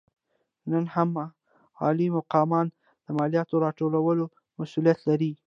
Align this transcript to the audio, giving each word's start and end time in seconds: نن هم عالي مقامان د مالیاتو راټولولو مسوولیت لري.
نن 0.71 0.85
هم 0.93 1.09
عالي 1.81 2.07
مقامان 2.17 2.67
د 3.05 3.07
مالیاتو 3.17 3.55
راټولولو 3.65 4.23
مسوولیت 4.57 4.99
لري. 5.09 5.31